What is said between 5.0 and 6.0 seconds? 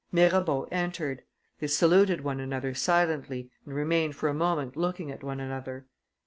at one another.